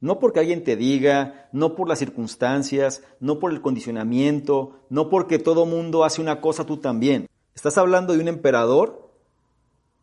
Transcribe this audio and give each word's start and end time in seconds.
No 0.00 0.18
porque 0.18 0.40
alguien 0.40 0.64
te 0.64 0.76
diga, 0.76 1.48
no 1.52 1.74
por 1.74 1.88
las 1.88 1.98
circunstancias, 1.98 3.02
no 3.20 3.38
por 3.38 3.52
el 3.52 3.60
condicionamiento, 3.60 4.80
no 4.88 5.10
porque 5.10 5.38
todo 5.38 5.66
mundo 5.66 6.04
hace 6.04 6.22
una 6.22 6.40
cosa 6.40 6.64
tú 6.64 6.78
también. 6.78 7.28
Estás 7.54 7.76
hablando 7.76 8.14
de 8.14 8.20
un 8.20 8.28
emperador, 8.28 9.10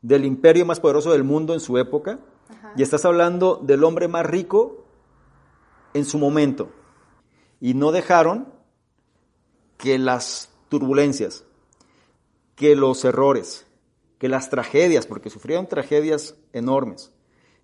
del 0.03 0.25
imperio 0.25 0.65
más 0.65 0.79
poderoso 0.79 1.11
del 1.11 1.23
mundo 1.23 1.53
en 1.53 1.59
su 1.59 1.79
época, 1.79 2.19
Ajá. 2.47 2.73
y 2.77 2.83
estás 2.83 3.05
hablando 3.05 3.55
del 3.63 3.83
hombre 3.83 4.07
más 4.07 4.25
rico 4.25 4.85
en 5.95 6.05
su 6.05 6.19
momento. 6.19 6.69
Y 7.59 7.73
no 7.73 7.91
dejaron 7.91 8.53
que 9.77 9.97
las 9.97 10.51
turbulencias, 10.69 11.43
que 12.55 12.75
los 12.75 13.03
errores, 13.03 13.65
que 14.19 14.29
las 14.29 14.49
tragedias, 14.49 15.07
porque 15.07 15.29
sufrieron 15.29 15.67
tragedias 15.67 16.35
enormes, 16.53 17.11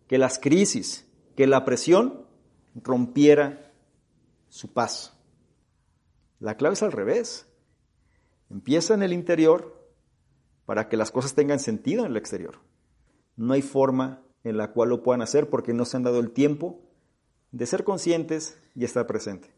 que 0.08 0.18
las 0.18 0.40
crisis, 0.40 1.06
que 1.36 1.48
la 1.48 1.66
presión 1.66 2.26
rompiera 2.76 3.72
su 4.50 4.74
paz. 4.74 5.18
La 6.40 6.58
clave 6.58 6.74
es 6.74 6.84
al 6.84 6.92
revés. 6.92 7.48
Empieza 8.50 8.94
en 8.94 9.04
el 9.04 9.14
interior 9.14 9.84
para 10.66 10.90
que 10.90 10.98
las 10.98 11.12
cosas 11.12 11.34
tengan 11.34 11.60
sentido 11.60 12.06
en 12.06 12.12
el 12.12 12.18
exterior. 12.18 12.60
No 13.36 13.54
hay 13.54 13.62
forma 13.62 14.22
en 14.44 14.58
la 14.58 14.72
cual 14.72 14.90
lo 14.90 15.04
puedan 15.04 15.22
hacer 15.22 15.50
porque 15.50 15.74
no 15.74 15.86
se 15.86 15.98
han 15.98 16.04
dado 16.04 16.20
el 16.20 16.32
tiempo 16.32 16.82
de 17.52 17.66
ser 17.66 17.84
conscientes 17.84 18.58
y 18.76 18.84
estar 18.84 19.08
presente. 19.08 19.54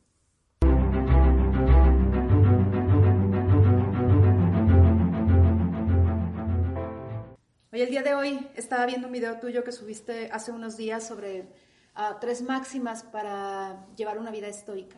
Oye, 7.73 7.83
el 7.83 7.89
día 7.89 8.03
de 8.03 8.13
hoy 8.13 8.47
estaba 8.55 8.85
viendo 8.85 9.07
un 9.07 9.13
video 9.13 9.38
tuyo 9.39 9.66
que 9.66 9.73
subiste 9.73 10.30
hace 10.31 10.53
unos 10.53 10.78
días 10.78 11.05
sobre 11.05 11.50
tres 12.19 12.41
máximas 12.41 13.03
para 13.03 13.85
llevar 13.95 14.17
una 14.17 14.31
vida 14.31 14.47
estoica. 14.47 14.97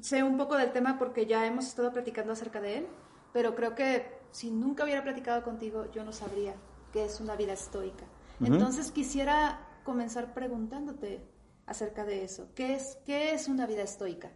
Sé 0.00 0.22
un 0.22 0.36
poco 0.36 0.56
del 0.56 0.72
tema 0.72 0.98
porque 0.98 1.26
ya 1.26 1.46
hemos 1.46 1.66
estado 1.66 1.92
platicando 1.92 2.32
acerca 2.32 2.60
de 2.60 2.78
él, 2.78 2.86
pero 3.32 3.54
creo 3.54 3.74
que 3.74 4.06
si 4.30 4.50
nunca 4.50 4.84
hubiera 4.84 5.02
platicado 5.02 5.42
contigo, 5.42 5.90
yo 5.92 6.04
no 6.04 6.12
sabría 6.12 6.54
qué 6.92 7.04
es 7.04 7.20
una 7.20 7.36
vida 7.36 7.52
estoica. 7.52 8.04
Entonces 8.40 8.90
quisiera 8.90 9.60
comenzar 9.84 10.34
preguntándote 10.34 11.20
acerca 11.66 12.04
de 12.04 12.24
eso. 12.24 12.48
¿Qué 12.54 12.74
es, 12.74 12.98
qué 13.04 13.32
es 13.32 13.48
una 13.48 13.66
vida 13.66 13.82
estoica? 13.82 14.30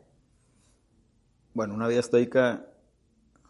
Bueno, 1.55 1.75
una 1.75 1.89
vida 1.89 2.01
estoica 2.01 2.67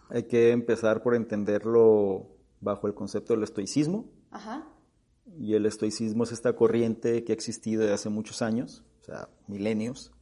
hay 0.09 0.25
que 0.25 0.51
empezar 0.51 1.03
por 1.03 1.15
entenderlo 1.15 2.27
bajo 2.61 2.87
el 2.87 2.95
concepto 2.95 3.35
del 3.35 3.45
estoicismo. 3.45 4.07
Ajá. 4.31 4.67
Y 5.39 5.55
el 5.55 5.67
estoicismo 5.67 6.25
es 6.25 6.33
esta 6.33 6.55
corriente 6.55 7.25
que 7.25 7.33
ha 7.33 7.35
existido 7.35 7.83
desde 7.83 7.95
hace 7.95 8.09
muchos 8.09 8.43
años, 8.43 8.85
o 9.03 9.05
sea, 9.05 9.29
milenios, 9.47 10.13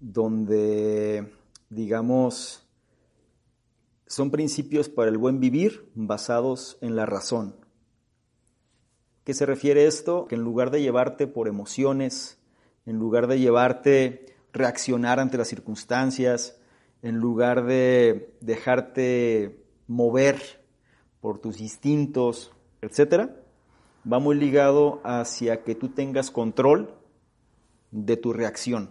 donde, 0.00 1.32
digamos, 1.70 2.66
son 4.06 4.30
principios 4.30 4.88
para 4.88 5.10
el 5.10 5.18
buen 5.18 5.40
vivir 5.40 5.88
basados 5.94 6.78
en 6.80 6.96
la 6.96 7.06
razón. 7.06 7.56
¿Qué 9.24 9.34
se 9.34 9.46
refiere 9.46 9.86
esto? 9.86 10.26
Que 10.26 10.34
en 10.34 10.42
lugar 10.42 10.70
de 10.70 10.82
llevarte 10.82 11.26
por 11.26 11.46
emociones, 11.46 12.38
en 12.84 12.98
lugar 12.98 13.28
de 13.28 13.38
llevarte 13.38 14.34
reaccionar 14.52 15.20
ante 15.20 15.38
las 15.38 15.48
circunstancias, 15.48 16.58
en 17.02 17.16
lugar 17.16 17.64
de 17.64 18.36
dejarte 18.40 19.64
mover 19.86 20.64
por 21.20 21.38
tus 21.38 21.60
instintos, 21.60 22.52
etcétera, 22.80 23.41
va 24.10 24.18
muy 24.18 24.36
ligado 24.36 25.00
hacia 25.04 25.62
que 25.64 25.74
tú 25.74 25.88
tengas 25.88 26.30
control 26.30 26.94
de 27.90 28.16
tu 28.16 28.32
reacción. 28.32 28.90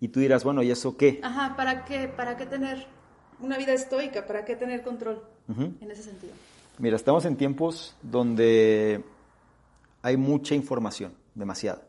Y 0.00 0.08
tú 0.08 0.20
dirás, 0.20 0.44
bueno, 0.44 0.62
¿y 0.62 0.70
eso 0.70 0.96
qué? 0.96 1.20
Ajá, 1.22 1.56
¿para 1.56 1.84
qué, 1.84 2.08
para 2.08 2.36
qué 2.36 2.46
tener 2.46 2.86
una 3.40 3.56
vida 3.56 3.72
estoica? 3.72 4.26
¿Para 4.26 4.44
qué 4.44 4.56
tener 4.56 4.82
control 4.82 5.22
en 5.48 5.90
ese 5.90 6.02
sentido? 6.02 6.32
Mira, 6.78 6.96
estamos 6.96 7.24
en 7.24 7.36
tiempos 7.36 7.96
donde 8.02 9.02
hay 10.02 10.16
mucha 10.18 10.54
información, 10.54 11.14
demasiada, 11.34 11.82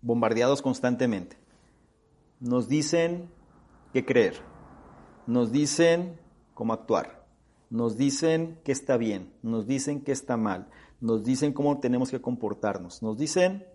bombardeados 0.00 0.62
constantemente. 0.62 1.36
Nos 2.38 2.68
dicen 2.68 3.28
qué 3.92 4.04
creer, 4.04 4.34
nos 5.26 5.50
dicen 5.50 6.20
cómo 6.52 6.72
actuar, 6.72 7.23
nos 7.74 7.96
dicen 7.96 8.60
qué 8.62 8.70
está 8.70 8.96
bien, 8.96 9.32
nos 9.42 9.66
dicen 9.66 10.00
qué 10.00 10.12
está 10.12 10.36
mal, 10.36 10.68
nos 11.00 11.24
dicen 11.24 11.52
cómo 11.52 11.80
tenemos 11.80 12.08
que 12.08 12.20
comportarnos, 12.20 13.02
nos 13.02 13.18
dicen 13.18 13.66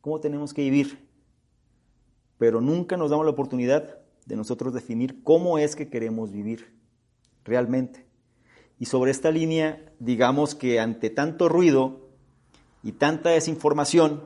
cómo 0.00 0.18
tenemos 0.18 0.52
que 0.52 0.62
vivir, 0.62 1.08
pero 2.38 2.60
nunca 2.60 2.96
nos 2.96 3.08
damos 3.08 3.24
la 3.24 3.30
oportunidad 3.30 4.00
de 4.26 4.34
nosotros 4.34 4.74
definir 4.74 5.22
cómo 5.22 5.58
es 5.58 5.76
que 5.76 5.88
queremos 5.88 6.32
vivir 6.32 6.76
realmente. 7.44 8.04
Y 8.80 8.86
sobre 8.86 9.12
esta 9.12 9.30
línea, 9.30 9.92
digamos 10.00 10.56
que 10.56 10.80
ante 10.80 11.08
tanto 11.08 11.48
ruido 11.48 12.08
y 12.82 12.92
tanta 12.92 13.30
desinformación, 13.30 14.24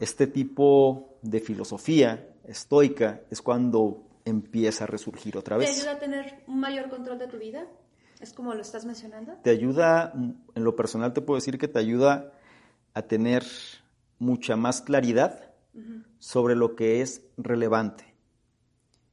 este 0.00 0.26
tipo 0.26 1.16
de 1.22 1.40
filosofía 1.40 2.28
estoica 2.44 3.22
es 3.30 3.40
cuando 3.40 4.02
empieza 4.26 4.84
a 4.84 4.86
resurgir 4.86 5.38
otra 5.38 5.56
¿Te 5.56 5.64
vez. 5.64 5.78
ayuda 5.78 5.92
a 5.92 5.98
tener 5.98 6.44
un 6.46 6.60
mayor 6.60 6.90
control 6.90 7.18
de 7.18 7.28
tu 7.28 7.38
vida? 7.38 7.66
¿Es 8.20 8.32
como 8.32 8.54
lo 8.54 8.62
estás 8.62 8.84
mencionando? 8.84 9.34
Te 9.42 9.50
ayuda, 9.50 10.12
en 10.14 10.64
lo 10.64 10.76
personal 10.76 11.12
te 11.12 11.20
puedo 11.20 11.36
decir 11.36 11.58
que 11.58 11.68
te 11.68 11.78
ayuda 11.78 12.32
a 12.94 13.02
tener 13.02 13.44
mucha 14.18 14.56
más 14.56 14.80
claridad 14.80 15.50
sobre 16.18 16.54
lo 16.54 16.76
que 16.76 17.00
es 17.00 17.22
relevante. 17.36 18.14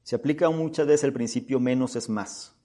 Se 0.03 0.16
aplica 0.16 0.50
muchas 0.50 0.88
veces 0.88 1.03
el 1.06 1.13
principio 1.13 1.59
menos 1.59 1.95
es 1.95 2.07
más. 2.09 2.56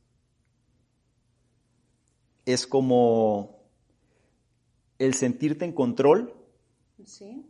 Es 2.45 2.67
como 2.67 3.63
el 4.99 5.15
sentirte 5.15 5.65
en 5.65 5.73
control 5.73 6.35
Sí. 7.05 7.47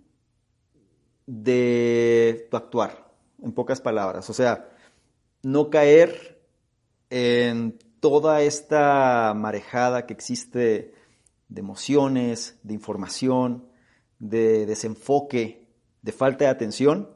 de 1.26 2.46
tu 2.50 2.56
actuar, 2.56 3.12
en 3.42 3.52
pocas 3.52 3.80
palabras. 3.80 4.28
O 4.30 4.32
sea, 4.32 4.68
no 5.42 5.70
caer 5.70 6.40
en 7.10 7.78
toda 8.10 8.40
esta 8.42 9.34
marejada 9.34 10.06
que 10.06 10.14
existe 10.14 10.94
de 11.48 11.60
emociones, 11.60 12.58
de 12.62 12.74
información, 12.74 13.66
de 14.18 14.64
desenfoque, 14.66 15.66
de 16.02 16.12
falta 16.12 16.44
de 16.44 16.50
atención 16.50 17.10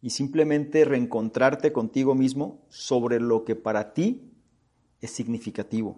y 0.00 0.10
simplemente 0.10 0.84
reencontrarte 0.84 1.72
contigo 1.72 2.14
mismo 2.14 2.64
sobre 2.68 3.20
lo 3.20 3.44
que 3.44 3.56
para 3.56 3.92
ti 3.92 4.32
es 5.00 5.10
significativo. 5.10 5.96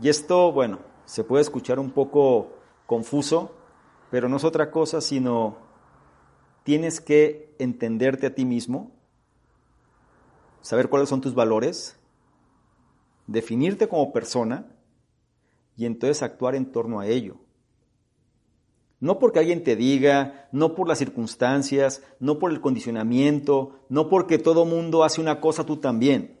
Y 0.00 0.08
esto, 0.08 0.52
bueno, 0.52 0.80
se 1.04 1.24
puede 1.24 1.42
escuchar 1.42 1.78
un 1.78 1.90
poco 1.90 2.54
confuso, 2.86 3.54
pero 4.10 4.28
no 4.28 4.38
es 4.38 4.44
otra 4.44 4.70
cosa 4.70 5.00
sino 5.00 5.58
tienes 6.62 7.00
que 7.00 7.54
entenderte 7.58 8.26
a 8.26 8.34
ti 8.34 8.44
mismo, 8.44 8.90
saber 10.62 10.88
cuáles 10.88 11.10
son 11.10 11.20
tus 11.20 11.34
valores, 11.34 11.98
definirte 13.26 13.88
como 13.88 14.12
persona 14.12 14.66
y 15.76 15.86
entonces 15.86 16.22
actuar 16.22 16.54
en 16.54 16.66
torno 16.66 17.00
a 17.00 17.06
ello. 17.06 17.36
No 19.00 19.18
porque 19.18 19.40
alguien 19.40 19.64
te 19.64 19.76
diga, 19.76 20.48
no 20.52 20.74
por 20.74 20.88
las 20.88 20.98
circunstancias, 20.98 22.02
no 22.20 22.38
por 22.38 22.50
el 22.50 22.60
condicionamiento, 22.60 23.80
no 23.88 24.08
porque 24.08 24.38
todo 24.38 24.64
mundo 24.64 25.04
hace 25.04 25.20
una 25.20 25.40
cosa 25.40 25.66
tú 25.66 25.76
también. 25.76 26.38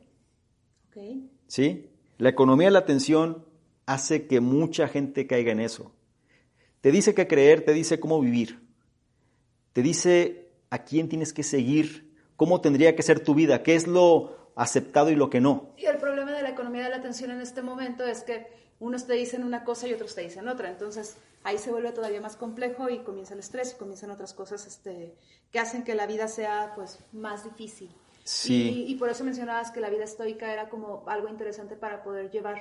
¿Sí? 1.46 1.90
La 2.16 2.30
economía 2.30 2.68
de 2.68 2.72
la 2.72 2.78
atención 2.78 3.44
hace 3.86 4.26
que 4.26 4.40
mucha 4.40 4.88
gente 4.88 5.26
caiga 5.26 5.52
en 5.52 5.60
eso. 5.60 5.92
Te 6.80 6.90
dice 6.90 7.14
qué 7.14 7.26
creer, 7.26 7.64
te 7.64 7.72
dice 7.72 8.00
cómo 8.00 8.20
vivir. 8.20 8.66
Te 9.72 9.82
dice 9.82 10.48
a 10.70 10.84
quién 10.84 11.08
tienes 11.08 11.32
que 11.32 11.42
seguir, 11.42 12.14
cómo 12.36 12.60
tendría 12.60 12.96
que 12.96 13.02
ser 13.02 13.20
tu 13.20 13.34
vida, 13.34 13.62
qué 13.62 13.74
es 13.74 13.86
lo 13.86 14.43
aceptado 14.56 15.10
y 15.10 15.16
lo 15.16 15.30
que 15.30 15.40
no. 15.40 15.74
Y 15.76 15.86
el 15.86 15.96
problema 15.98 16.32
de 16.32 16.42
la 16.42 16.50
economía 16.50 16.84
de 16.84 16.90
la 16.90 16.96
atención 16.96 17.30
en 17.30 17.40
este 17.40 17.62
momento 17.62 18.04
es 18.04 18.22
que 18.22 18.46
unos 18.80 19.06
te 19.06 19.14
dicen 19.14 19.44
una 19.44 19.64
cosa 19.64 19.88
y 19.88 19.94
otros 19.94 20.14
te 20.14 20.22
dicen 20.22 20.48
otra. 20.48 20.70
Entonces 20.70 21.16
ahí 21.42 21.58
se 21.58 21.70
vuelve 21.70 21.92
todavía 21.92 22.20
más 22.20 22.36
complejo 22.36 22.88
y 22.88 22.98
comienza 22.98 23.34
el 23.34 23.40
estrés 23.40 23.72
y 23.72 23.78
comienzan 23.78 24.10
otras 24.10 24.32
cosas 24.32 24.66
este, 24.66 25.14
que 25.50 25.58
hacen 25.58 25.84
que 25.84 25.94
la 25.94 26.06
vida 26.06 26.28
sea 26.28 26.72
pues 26.74 26.98
más 27.12 27.44
difícil. 27.44 27.90
Sí. 28.24 28.86
Y, 28.88 28.94
por 28.94 29.10
eso 29.10 29.22
mencionabas 29.22 29.70
que 29.70 29.80
la 29.80 29.90
vida 29.90 30.04
estoica 30.04 30.50
era 30.50 30.70
como 30.70 31.04
algo 31.06 31.28
interesante 31.28 31.76
para 31.76 32.02
poder 32.02 32.30
llevar, 32.30 32.56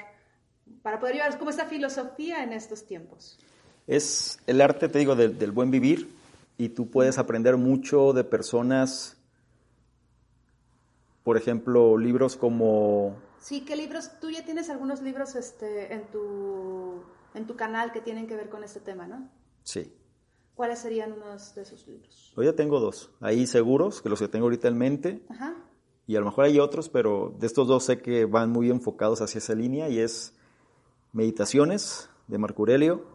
para 0.81 0.99
poder 0.99 1.15
llevar 1.15 1.37
como 1.37 1.51
esta 1.51 1.65
filosofía 1.65 2.43
en 2.43 2.51
estos 2.51 2.85
tiempos. 2.85 3.39
Es 3.87 4.39
el 4.45 4.59
arte, 4.59 4.89
te 4.89 4.99
digo, 4.99 5.15
del, 5.15 5.39
del 5.39 5.51
buen 5.51 5.71
vivir 5.71 6.13
y 6.57 6.69
tú 6.69 6.89
puedes 6.89 7.17
aprender 7.17 7.55
mucho 7.55 8.11
de 8.11 8.25
personas, 8.25 9.15
por 11.23 11.37
ejemplo, 11.37 11.97
libros 11.97 12.35
como 12.35 13.15
Sí, 13.43 13.65
¿qué 13.65 13.75
libros? 13.75 14.09
Tú 14.21 14.29
ya 14.29 14.45
tienes 14.45 14.69
algunos 14.69 15.01
libros 15.01 15.35
este, 15.35 15.93
en, 15.93 16.09
tu, 16.11 17.03
en 17.33 17.45
tu 17.45 17.57
canal 17.57 17.91
que 17.91 17.99
tienen 17.99 18.25
que 18.25 18.37
ver 18.37 18.49
con 18.49 18.63
este 18.63 18.79
tema, 18.79 19.05
¿no? 19.05 19.29
Sí. 19.63 19.93
¿Cuáles 20.55 20.79
serían 20.79 21.11
unos 21.11 21.53
de 21.53 21.63
esos 21.63 21.85
libros? 21.85 22.31
Hoy 22.37 22.45
ya 22.45 22.53
tengo 22.53 22.79
dos, 22.79 23.11
ahí 23.19 23.45
seguros, 23.45 24.01
que 24.01 24.07
los 24.07 24.19
que 24.19 24.29
tengo 24.29 24.45
ahorita 24.45 24.69
en 24.69 24.77
mente. 24.77 25.25
Ajá. 25.27 25.57
Y 26.07 26.15
a 26.15 26.21
lo 26.21 26.27
mejor 26.27 26.45
hay 26.45 26.57
otros, 26.57 26.87
pero 26.87 27.35
de 27.37 27.45
estos 27.45 27.67
dos 27.67 27.83
sé 27.83 28.01
que 28.01 28.23
van 28.23 28.49
muy 28.49 28.69
enfocados 28.69 29.21
hacia 29.21 29.39
esa 29.39 29.55
línea 29.55 29.89
y 29.89 29.99
es 29.99 30.33
Meditaciones 31.11 32.09
de 32.27 32.37
Marco 32.37 32.61
Aurelio 32.61 33.05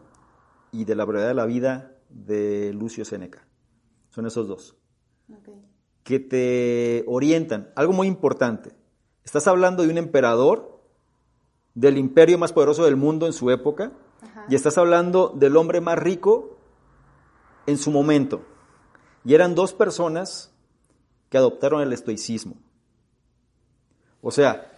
y 0.71 0.85
de 0.85 0.93
la 0.93 1.05
brevedad 1.05 1.29
de 1.29 1.33
la 1.33 1.47
vida 1.47 1.97
de 2.09 2.71
Lucio 2.73 3.03
Seneca. 3.03 3.47
Son 4.11 4.27
esos 4.27 4.47
dos. 4.47 4.77
Okay. 5.41 5.59
Que 6.09 6.19
te 6.19 7.03
orientan. 7.05 7.69
Algo 7.75 7.93
muy 7.93 8.07
importante. 8.07 8.71
Estás 9.23 9.45
hablando 9.45 9.83
de 9.83 9.89
un 9.89 9.99
emperador 9.99 10.81
del 11.75 11.99
imperio 11.99 12.39
más 12.39 12.51
poderoso 12.51 12.83
del 12.83 12.95
mundo 12.95 13.27
en 13.27 13.33
su 13.33 13.51
época 13.51 13.91
y 14.49 14.55
estás 14.55 14.79
hablando 14.79 15.29
del 15.29 15.55
hombre 15.55 15.81
más 15.81 15.99
rico 15.99 16.57
en 17.67 17.77
su 17.77 17.91
momento. 17.91 18.41
Y 19.23 19.35
eran 19.35 19.53
dos 19.53 19.73
personas 19.73 20.51
que 21.29 21.37
adoptaron 21.37 21.83
el 21.83 21.93
estoicismo. 21.93 22.55
O 24.23 24.31
sea, 24.31 24.71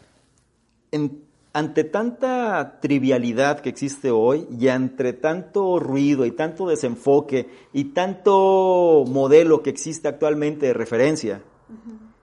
ante 1.53 1.83
tanta 1.83 2.79
trivialidad 2.79 3.59
que 3.59 3.69
existe 3.69 4.09
hoy 4.09 4.47
y 4.57 4.69
entre 4.69 5.13
tanto 5.13 5.79
ruido 5.79 6.25
y 6.25 6.31
tanto 6.31 6.67
desenfoque 6.67 7.49
y 7.73 7.85
tanto 7.85 9.03
modelo 9.07 9.61
que 9.61 9.69
existe 9.69 10.07
actualmente 10.07 10.67
de 10.67 10.73
referencia, 10.73 11.43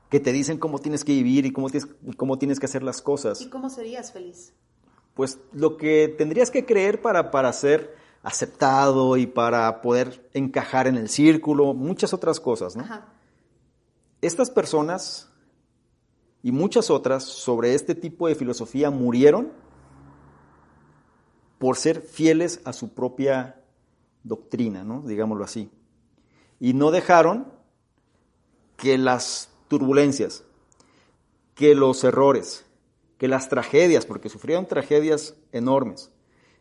que 0.09 0.21
te 0.21 0.33
dicen 0.33 0.59
cómo 0.59 0.79
tienes 0.79 1.05
que 1.05 1.13
vivir 1.13 1.45
y 1.45 1.53
cómo 1.53 1.69
tienes, 1.69 1.89
cómo 2.17 2.39
tienes 2.39 2.59
que 2.59 2.67
hacer 2.67 2.83
las 2.83 3.03
cosas. 3.03 3.43
¿Y 3.43 3.51
cómo 3.51 3.69
serías 3.69 4.13
feliz? 4.13 4.55
Pues 5.13 5.39
lo 5.53 5.77
que 5.77 6.15
tendrías 6.17 6.51
que 6.51 6.65
creer 6.65 7.03
para, 7.03 7.31
para 7.31 7.53
ser 7.53 7.97
aceptado 8.23 9.17
y 9.17 9.27
para 9.27 9.83
poder 9.83 10.29
encajar 10.33 10.87
en 10.87 10.97
el 10.97 11.09
círculo, 11.09 11.75
muchas 11.75 12.15
otras 12.15 12.41
cosas, 12.41 12.77
¿no? 12.77 12.85
Estas 14.21 14.51
personas 14.51 15.28
y 16.49 16.51
muchas 16.51 16.89
otras 16.89 17.25
sobre 17.25 17.75
este 17.75 17.95
tipo 17.95 18.27
de 18.27 18.35
filosofía 18.35 18.91
murieron 18.91 19.53
por 21.59 21.77
ser 21.77 22.01
fieles 22.01 22.63
a 22.65 22.73
su 22.73 22.95
propia 22.95 23.63
doctrina, 24.23 24.83
¿no? 24.83 25.03
Digámoslo 25.03 25.45
así. 25.45 25.71
Y 26.59 26.73
no 26.73 26.91
dejaron 26.91 27.53
que 28.79 28.97
las 28.97 29.51
turbulencias, 29.69 30.43
que 31.55 31.75
los 31.75 32.03
errores, 32.03 32.65
que 33.19 33.29
las 33.29 33.51
tragedias, 33.51 34.07
porque 34.07 34.31
sufrieron 34.31 34.67
tragedias 34.67 35.35
enormes, 35.53 36.11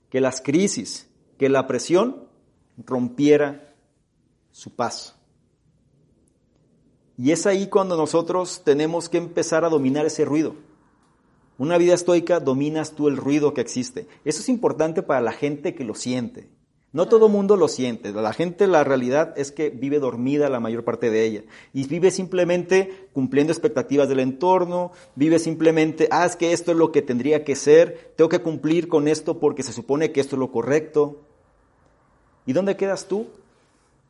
que 0.10 0.20
las 0.20 0.42
crisis, 0.42 1.10
que 1.38 1.48
la 1.48 1.66
presión 1.66 2.28
rompiera 2.76 3.74
su 4.52 4.76
paz. 4.76 5.17
Y 7.18 7.32
es 7.32 7.48
ahí 7.48 7.68
cuando 7.68 7.98
nosotros 7.98 8.62
tenemos 8.64 9.10
que 9.10 9.18
empezar 9.18 9.66
a 9.66 9.70
dominar 9.70 10.06
ese 10.06 10.24
ruido. 10.24 10.56
Una 11.58 11.80
vida 11.80 11.96
estoica 11.96 12.40
dominas 12.40 12.92
tú 12.92 13.08
el 13.08 13.18
ruido 13.18 13.54
que 13.56 13.62
existe. 13.62 14.08
Eso 14.24 14.42
es 14.42 14.50
importante 14.50 15.02
para 15.02 15.22
la 15.22 15.32
gente 15.32 15.74
que 15.74 15.84
lo 15.84 15.96
siente. 15.96 16.48
No 16.94 17.08
todo 17.08 17.30
mundo 17.30 17.58
lo 17.58 17.68
siente. 17.68 18.12
La 18.12 18.34
gente, 18.34 18.68
la 18.68 18.84
realidad 18.84 19.34
es 19.38 19.52
que 19.52 19.70
vive 19.70 20.00
dormida 20.00 20.50
la 20.50 20.60
mayor 20.60 20.84
parte 20.84 21.10
de 21.10 21.26
ella. 21.26 21.44
Y 21.74 21.88
vive 21.88 22.12
simplemente 22.12 23.10
cumpliendo 23.14 23.52
expectativas 23.52 24.08
del 24.08 24.20
entorno, 24.20 24.92
vive 25.16 25.40
simplemente, 25.40 26.08
ah, 26.12 26.26
es 26.26 26.36
que 26.36 26.54
esto 26.54 26.72
es 26.72 26.78
lo 26.78 26.92
que 26.92 27.02
tendría 27.02 27.44
que 27.44 27.56
ser, 27.56 28.14
tengo 28.16 28.30
que 28.30 28.42
cumplir 28.42 28.88
con 28.88 29.08
esto 29.08 29.40
porque 29.40 29.64
se 29.64 29.74
supone 29.74 30.12
que 30.12 30.22
esto 30.22 30.36
es 30.36 30.40
lo 30.40 30.52
correcto. 30.52 31.22
¿Y 32.46 32.54
dónde 32.54 32.78
quedas 32.78 33.08
tú? 33.08 33.28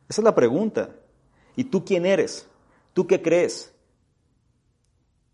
Esa 0.08 0.20
es 0.20 0.24
la 0.24 0.34
pregunta. 0.34 0.90
¿Y 1.56 1.64
tú 1.64 1.84
quién 1.84 2.06
eres? 2.06 2.47
¿Tú 2.98 3.06
qué 3.06 3.22
crees? 3.22 3.72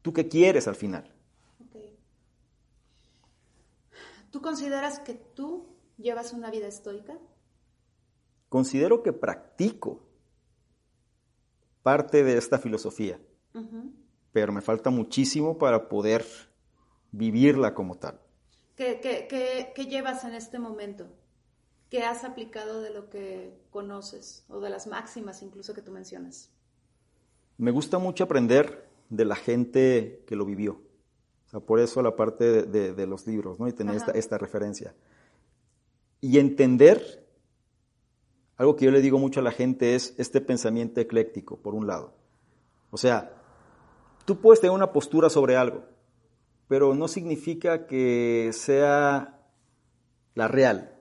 ¿Tú 0.03 0.13
qué 0.13 0.29
quieres 0.29 0.69
al 0.69 0.77
final? 0.77 1.11
¿Tú 4.31 4.43
consideras 4.43 4.99
que 4.99 5.15
tú 5.15 5.65
llevas 5.97 6.35
una 6.35 6.51
vida 6.51 6.67
estoica? 6.67 7.19
considero 8.51 9.03
que 9.03 9.15
practico 9.15 10.03
parte 11.83 12.23
de 12.23 12.37
esta 12.37 12.59
filosofía, 12.59 13.19
pero 14.31 14.53
me 14.53 14.61
falta 14.61 14.91
muchísimo 14.91 15.57
para 15.57 15.89
poder 15.89 16.23
vivirla 17.13 17.73
como 17.73 17.95
tal. 17.95 18.21
¿Qué, 18.77 19.73
llevas 19.89 20.25
en 20.25 20.35
este 20.35 20.59
momento? 20.59 21.07
¿Qué 21.89 22.03
has 22.03 22.25
aplicado 22.25 22.83
de 22.83 22.91
lo 22.91 23.09
que 23.09 23.59
conoces 23.71 24.45
o 24.51 24.61
de 24.61 24.69
las 24.69 24.87
máximas 24.87 25.41
incluso 25.41 25.73
que 25.73 25.81
tú 25.81 25.93
mencionas? 25.93 26.51
Me 27.59 27.71
gusta 27.71 27.99
mucho 27.99 28.25
aprender 28.25 28.89
de 29.09 29.25
la 29.25 29.37
gente 29.37 30.23
que 30.27 30.37
lo 30.37 30.45
vivió. 30.45 30.81
O 31.47 31.51
sea, 31.51 31.61
por 31.61 31.79
eso 31.79 32.03
la 32.03 32.17
parte 32.17 32.63
de, 32.63 33.07
los 33.07 33.27
libros, 33.27 33.61
¿no? 33.61 33.69
Y 33.69 33.73
tener 33.73 33.95
esta, 33.95 34.13
esta, 34.13 34.39
referencia. 34.39 34.95
Y 36.21 36.39
entender 36.39 37.25
algo 38.57 38.77
que 38.77 38.85
yo 38.85 38.91
le 38.91 39.01
digo 39.01 39.19
mucho 39.19 39.41
a 39.41 39.43
la 39.43 39.51
gente 39.51 39.95
es 39.95 40.15
este 40.19 40.41
pensamiento 40.41 41.01
ecléctico, 41.01 41.59
por 41.59 41.75
un 41.75 41.87
lado. 41.87 42.15
O 42.91 42.97
sea, 42.97 43.33
tú 44.25 44.41
puedes 44.41 44.61
tener 44.61 44.75
una 44.75 44.93
postura 44.93 45.29
sobre 45.29 45.57
algo, 45.57 45.85
pero 46.69 46.95
no 46.95 47.09
significa 47.09 47.87
que 47.87 48.51
sea 48.53 49.41
la 50.35 50.49
real. 50.49 50.95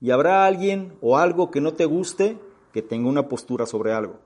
Y 0.00 0.10
habrá 0.10 0.46
alguien 0.46 0.96
o 1.00 1.16
algo 1.16 1.50
que 1.50 1.60
no 1.60 1.74
te 1.74 1.86
guste 1.86 2.38
que 2.72 2.82
tenga 2.82 3.08
una 3.08 3.28
postura 3.28 3.66
sobre 3.66 3.92
algo. 3.92 4.20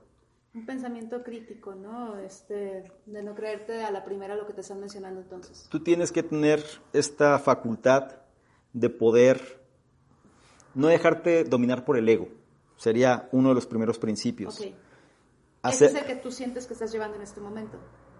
Un 0.53 0.65
pensamiento 0.65 1.23
crítico, 1.23 1.75
¿no? 1.75 2.17
Este, 2.17 2.91
de 3.05 3.23
no 3.23 3.35
creerte 3.35 3.83
a 3.83 3.91
la 3.91 4.03
primera 4.03 4.35
lo 4.35 4.45
que 4.45 4.53
te 4.53 4.61
están 4.61 4.79
mencionando 4.79 5.21
entonces. 5.21 5.67
Tú 5.69 5.81
tienes 5.81 6.11
que 6.11 6.23
tener 6.23 6.61
esta 6.91 7.39
facultad 7.39 8.17
de 8.73 8.89
poder 8.89 9.61
no 10.73 10.87
dejarte 10.87 11.43
dominar 11.43 11.85
por 11.85 11.97
el 11.97 12.07
ego. 12.09 12.27
Sería 12.75 13.29
uno 13.31 13.49
de 13.49 13.55
los 13.55 13.65
primeros 13.65 13.99
principios. 13.99 14.57
Okay. 14.57 14.75
¿Ese 15.63 15.85
es 15.85 15.95
el 15.95 16.05
que 16.05 16.15
tú 16.15 16.31
sientes 16.31 16.65
que 16.65 16.73
estás 16.73 16.91
llevando 16.91 17.15
en 17.15 17.21
este 17.21 17.39
momento? 17.39 17.77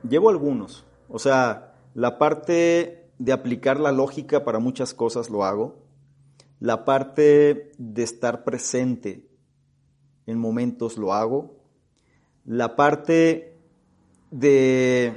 Llevo 0.07 0.29
algunos. 0.29 0.85
O 1.09 1.19
sea, 1.19 1.75
la 1.93 2.17
parte 2.17 3.09
de 3.17 3.33
aplicar 3.33 3.79
la 3.79 3.91
lógica 3.91 4.43
para 4.43 4.59
muchas 4.59 4.93
cosas 4.93 5.29
lo 5.29 5.43
hago. 5.43 5.83
La 6.59 6.85
parte 6.85 7.71
de 7.77 8.03
estar 8.03 8.43
presente 8.43 9.27
en 10.27 10.37
momentos 10.37 10.97
lo 10.97 11.13
hago. 11.13 11.60
La 12.45 12.75
parte 12.75 13.55
de, 14.31 15.13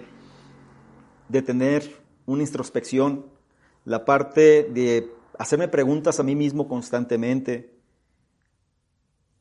de 1.29 1.43
tener 1.43 2.05
una 2.27 2.43
introspección. 2.43 3.27
La 3.85 4.05
parte 4.05 4.65
de 4.65 5.13
hacerme 5.39 5.69
preguntas 5.69 6.21
a 6.21 6.23
mí 6.23 6.35
mismo 6.35 6.69
constantemente 6.69 7.75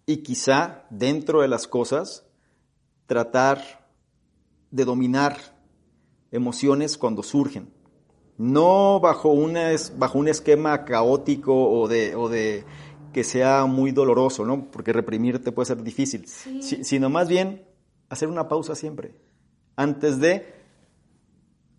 y 0.06 0.18
quizá 0.18 0.86
dentro 0.90 1.42
de 1.42 1.48
las 1.48 1.68
cosas 1.68 2.26
tratar 3.06 3.88
de 4.72 4.86
dominar 4.86 5.38
emociones 6.32 6.98
cuando 6.98 7.24
surgen. 7.24 7.72
No 8.38 9.00
bajo, 9.00 9.30
una, 9.30 9.70
bajo 9.96 10.18
un 10.18 10.28
esquema 10.28 10.84
caótico 10.84 11.70
o 11.70 11.88
de, 11.88 12.16
o 12.16 12.28
de 12.28 12.66
que 13.14 13.24
sea 13.24 13.66
muy 13.66 13.92
doloroso, 13.92 14.44
¿no? 14.44 14.66
Porque 14.72 14.92
reprimirte 14.92 15.52
puede 15.52 15.68
ser 15.68 15.84
difícil, 15.84 16.26
sino 16.28 17.10
más 17.10 17.30
bien 17.30 17.64
hacer 18.14 18.30
una 18.30 18.48
pausa 18.48 18.76
siempre, 18.76 19.16
antes 19.76 20.20
de 20.20 20.54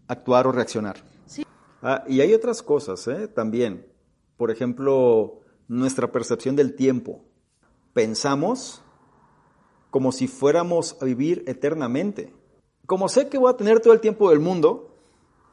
actuar 0.08 0.46
o 0.46 0.52
reaccionar. 0.52 0.96
Ah, 1.86 2.02
y 2.08 2.22
hay 2.22 2.32
otras 2.32 2.62
cosas 2.62 3.06
¿eh? 3.08 3.28
también. 3.28 3.86
Por 4.38 4.50
ejemplo, 4.50 5.40
nuestra 5.68 6.10
percepción 6.10 6.56
del 6.56 6.74
tiempo 6.74 7.24
pensamos 7.92 8.82
como 9.90 10.10
si 10.10 10.26
fuéramos 10.26 10.96
a 11.00 11.04
vivir 11.04 11.44
eternamente. 11.46 12.34
Como 12.86 13.08
sé 13.08 13.28
que 13.28 13.38
voy 13.38 13.52
a 13.52 13.56
tener 13.56 13.80
todo 13.80 13.92
el 13.92 14.00
tiempo 14.00 14.30
del 14.30 14.40
mundo, 14.40 14.96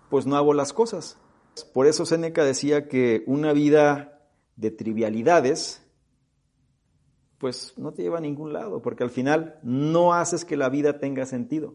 pues 0.10 0.26
no 0.26 0.36
hago 0.36 0.54
las 0.54 0.74
cosas. 0.74 1.18
Por 1.74 1.86
eso 1.86 2.06
Séneca 2.06 2.44
decía 2.44 2.88
que 2.88 3.24
una 3.28 3.54
vida 3.54 4.28
de 4.56 4.72
trivialidades, 4.72 5.86
pues 7.42 7.74
no 7.76 7.92
te 7.92 8.04
lleva 8.04 8.20
a 8.20 8.22
ningún 8.22 8.54
lado, 8.54 8.84
porque 8.84 9.04
al 9.04 9.10
final 9.10 9.60
no 9.64 10.14
haces 10.14 10.46
que 10.46 10.56
la 10.56 10.70
vida 10.70 11.00
tenga 11.00 11.26
sentido. 11.26 11.74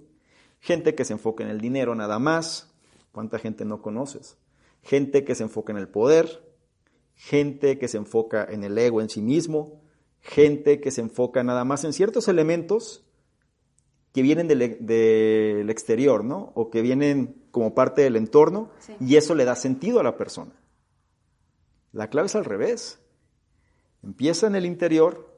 Gente 0.61 0.95
que 0.95 1.05
se 1.05 1.13
enfoca 1.13 1.43
en 1.43 1.51
el 1.51 1.61
dinero 1.61 1.97
nada 1.97 2.21
más, 2.21 2.73
¿cuánta 3.11 3.41
gente 3.41 3.65
no 3.65 3.83
conoces? 3.83 4.39
Gente 4.83 5.25
que 5.25 5.35
se 5.35 5.43
enfoca 5.43 5.73
en 5.73 5.79
el 5.79 5.89
poder, 5.89 6.55
gente 7.17 7.79
que 7.79 7.89
se 7.89 7.97
enfoca 7.97 8.47
en 8.49 8.63
el 8.63 8.79
ego 8.79 9.01
en 9.01 9.09
sí 9.09 9.21
mismo, 9.21 9.83
gente 10.21 10.81
que 10.81 10.93
se 10.93 11.01
enfoca 11.01 11.43
nada 11.43 11.65
más 11.65 11.83
en 11.83 11.93
ciertos 11.93 12.29
elementos 12.29 13.05
que 14.13 14.23
vienen 14.23 14.47
del, 14.47 14.63
exterior, 15.69 16.25
¿no? 16.25 16.53
O 16.55 16.71
que 16.71 16.81
vienen 16.81 17.43
como 17.51 17.75
parte 17.75 18.03
del 18.03 18.15
entorno 18.15 18.71
y 19.01 19.17
eso 19.17 19.35
le 19.35 19.45
da 19.45 19.57
sentido 19.57 19.99
a 19.99 20.05
la 20.05 20.17
persona. 20.17 20.53
La 21.91 22.09
clave 22.09 22.27
es 22.27 22.37
al 22.37 22.45
revés. 22.45 23.01
Empieza 24.05 24.47
en 24.47 24.55
el 24.55 24.65
interior 24.65 25.36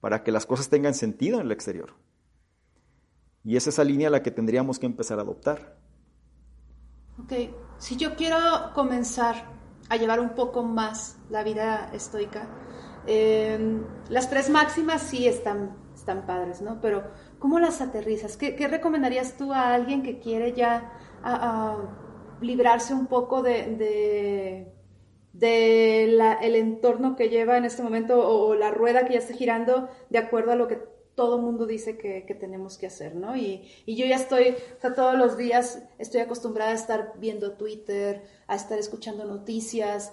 para 0.00 0.22
que 0.22 0.32
las 0.32 0.46
cosas 0.46 0.68
tengan 0.68 0.94
sentido 0.94 1.40
en 1.40 1.46
el 1.46 1.52
exterior. 1.52 1.94
Y 3.44 3.56
es 3.56 3.66
esa 3.66 3.84
línea 3.84 4.10
la 4.10 4.22
que 4.22 4.30
tendríamos 4.30 4.78
que 4.78 4.86
empezar 4.86 5.18
a 5.18 5.22
adoptar. 5.22 5.76
Ok, 7.22 7.32
si 7.78 7.96
yo 7.96 8.14
quiero 8.14 8.38
comenzar 8.74 9.44
a 9.88 9.96
llevar 9.96 10.20
un 10.20 10.30
poco 10.30 10.62
más 10.62 11.18
la 11.30 11.42
vida 11.42 11.90
estoica, 11.92 12.48
em, 13.06 13.84
las 14.08 14.28
tres 14.30 14.50
máximas 14.50 15.02
sí 15.02 15.26
están, 15.26 15.76
están 15.94 16.26
padres, 16.26 16.60
¿no? 16.60 16.80
Pero 16.80 17.04
¿cómo 17.38 17.58
las 17.58 17.80
aterrizas? 17.80 18.36
¿Qué, 18.36 18.68
recomendarías 18.68 19.36
tú 19.36 19.52
a 19.52 19.74
alguien 19.74 20.02
que 20.02 20.18
quiere 20.18 20.52
ya 20.52 20.92
librarse 22.40 22.94
un 22.94 23.06
poco 23.06 23.42
de, 23.42 23.74
de, 23.76 24.77
el 25.40 26.56
entorno 26.56 27.16
que 27.16 27.28
lleva 27.28 27.56
en 27.56 27.64
este 27.64 27.82
momento 27.82 28.28
o, 28.28 28.54
la 28.54 28.70
rueda 28.70 29.06
que 29.06 29.14
ya 29.14 29.20
está 29.20 29.34
girando 29.34 29.88
de 30.10 30.18
acuerdo 30.18 30.52
a 30.52 30.56
lo 30.56 30.68
que 30.68 30.80
todo 31.14 31.38
mundo 31.38 31.66
dice 31.66 31.98
que, 31.98 32.22
tenemos 32.38 32.78
que 32.78 32.86
hacer, 32.86 33.16
¿no? 33.16 33.36
Y, 33.36 33.68
yo 33.86 34.06
ya 34.06 34.16
estoy, 34.16 34.54
o 34.76 34.80
sea, 34.80 34.94
todos 34.94 35.16
los 35.16 35.36
días 35.36 35.82
estoy 35.98 36.20
acostumbrada 36.20 36.70
a 36.70 36.74
estar 36.74 37.14
viendo 37.18 37.52
Twitter, 37.52 38.22
a 38.46 38.54
estar 38.54 38.78
escuchando 38.78 39.24
noticias, 39.24 40.12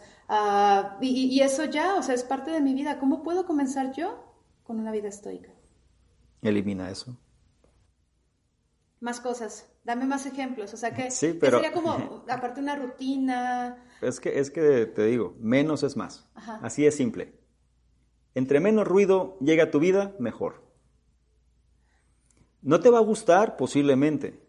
y, 1.01 1.27
y, 1.35 1.41
eso 1.41 1.65
ya, 1.65 1.95
o 1.95 2.01
sea, 2.01 2.15
es 2.15 2.23
parte 2.23 2.51
de 2.51 2.61
mi 2.61 2.73
vida. 2.73 2.99
¿Cómo 2.99 3.21
puedo 3.21 3.45
comenzar 3.45 3.93
yo 3.93 4.23
con 4.63 4.79
una 4.79 4.91
vida 4.91 5.07
estoica? 5.07 5.51
Elimina 6.41 6.89
eso. 6.89 7.15
Más 8.99 9.19
cosas. 9.19 9.67
Dame 9.85 10.05
más 10.05 10.25
ejemplos. 10.25 10.73
O 10.73 10.77
sea, 10.77 10.93
que, 10.93 11.11
sí, 11.11 11.37
pero... 11.39 11.59
sería 11.59 11.71
como, 11.71 12.23
aparte, 12.29 12.59
una 12.59 12.75
rutina. 12.75 13.77
Es 14.01 14.19
que, 14.19 14.39
es 14.39 14.49
que 14.49 14.87
te 14.87 15.05
digo, 15.05 15.35
menos 15.39 15.83
es 15.83 15.95
más. 15.95 16.27
Así 16.61 16.85
es 16.85 16.95
simple. 16.95 17.35
Entre 18.33 18.59
menos 18.59 18.87
ruido 18.87 19.37
llega 19.39 19.65
a 19.65 19.71
tu 19.71 19.79
vida, 19.79 20.15
mejor. 20.19 20.65
No 22.61 22.79
te 22.79 22.89
va 22.89 22.97
a 22.97 23.01
gustar 23.01 23.57
posiblemente, 23.57 24.41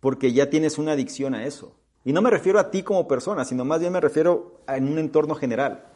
porque 0.00 0.32
ya 0.32 0.48
tienes 0.48 0.78
una 0.78 0.92
adicción 0.92 1.34
a 1.34 1.44
eso. 1.44 1.78
Y 2.02 2.14
no 2.14 2.22
me 2.22 2.30
refiero 2.30 2.58
a 2.58 2.70
ti 2.70 2.82
como 2.82 3.06
persona, 3.06 3.44
sino 3.44 3.66
más 3.66 3.80
bien 3.80 3.92
me 3.92 4.00
refiero 4.00 4.62
a 4.66 4.78
en 4.78 4.88
un 4.88 4.98
entorno 4.98 5.34
general. 5.34 5.91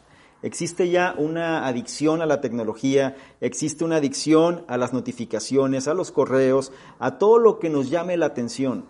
Existe 0.46 0.88
ya 0.90 1.12
una 1.18 1.66
adicción 1.66 2.22
a 2.22 2.26
la 2.26 2.40
tecnología, 2.40 3.16
existe 3.40 3.82
una 3.82 3.96
adicción 3.96 4.64
a 4.68 4.76
las 4.76 4.92
notificaciones, 4.92 5.88
a 5.88 5.94
los 5.94 6.12
correos, 6.12 6.70
a 7.00 7.18
todo 7.18 7.40
lo 7.40 7.58
que 7.58 7.68
nos 7.68 7.90
llame 7.90 8.16
la 8.16 8.26
atención. 8.26 8.84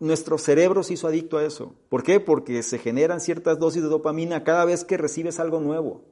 Nuestro 0.00 0.36
cerebro 0.38 0.82
se 0.82 0.94
hizo 0.94 1.06
adicto 1.06 1.38
a 1.38 1.44
eso. 1.44 1.76
¿Por 1.88 2.02
qué? 2.02 2.18
Porque 2.18 2.60
se 2.64 2.80
generan 2.80 3.20
ciertas 3.20 3.60
dosis 3.60 3.84
de 3.84 3.88
dopamina 3.88 4.42
cada 4.42 4.64
vez 4.64 4.84
que 4.84 4.96
recibes 4.96 5.38
algo 5.38 5.60
nuevo 5.60 6.02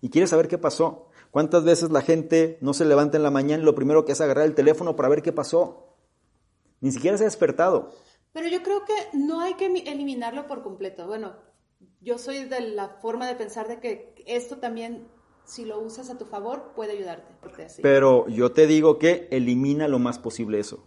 y 0.00 0.08
quieres 0.08 0.30
saber 0.30 0.48
qué 0.48 0.56
pasó. 0.56 1.10
¿Cuántas 1.30 1.62
veces 1.62 1.90
la 1.90 2.00
gente 2.00 2.56
no 2.62 2.72
se 2.72 2.86
levanta 2.86 3.18
en 3.18 3.22
la 3.22 3.30
mañana 3.30 3.62
y 3.62 3.66
lo 3.66 3.74
primero 3.74 4.06
que 4.06 4.12
hace 4.12 4.22
es 4.22 4.24
agarrar 4.24 4.46
el 4.46 4.54
teléfono 4.54 4.96
para 4.96 5.10
ver 5.10 5.20
qué 5.20 5.30
pasó? 5.30 5.94
Ni 6.80 6.90
siquiera 6.90 7.18
se 7.18 7.24
ha 7.24 7.26
despertado. 7.26 7.90
Pero 8.32 8.48
yo 8.48 8.62
creo 8.62 8.86
que 8.86 8.94
no 9.12 9.42
hay 9.42 9.56
que 9.56 9.66
eliminarlo 9.66 10.46
por 10.46 10.62
completo. 10.62 11.06
Bueno, 11.06 11.34
yo 12.00 12.18
soy 12.18 12.44
de 12.44 12.60
la 12.60 12.88
forma 12.88 13.26
de 13.26 13.34
pensar 13.34 13.68
de 13.68 13.80
que 13.80 14.14
esto 14.26 14.58
también, 14.58 15.08
si 15.44 15.64
lo 15.64 15.80
usas 15.80 16.10
a 16.10 16.18
tu 16.18 16.26
favor, 16.26 16.72
puede 16.74 16.92
ayudarte. 16.92 17.34
Pero 17.82 18.28
yo 18.28 18.52
te 18.52 18.66
digo 18.66 18.98
que 18.98 19.28
elimina 19.30 19.88
lo 19.88 19.98
más 19.98 20.18
posible 20.18 20.60
eso. 20.60 20.86